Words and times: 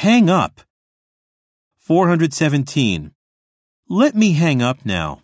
Hang 0.00 0.30
up. 0.30 0.62
417. 1.80 3.12
Let 3.86 4.16
me 4.16 4.32
hang 4.32 4.62
up 4.62 4.86
now. 4.86 5.20